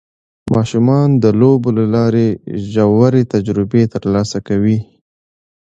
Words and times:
ماشومان 0.55 1.07
د 1.23 1.25
لوبو 1.39 1.69
له 1.77 1.85
لارې 1.95 2.27
ژورې 2.71 3.21
تجربې 3.33 3.83
ترلاسه 3.93 4.37
کوي 4.47 4.77